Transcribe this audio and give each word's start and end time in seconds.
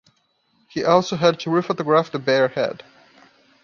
He 0.71 0.83
also 0.83 1.15
had 1.15 1.39
to 1.41 1.51
re-photograph 1.51 2.11
the 2.11 2.17
bear 2.17 2.47
head. 2.47 2.83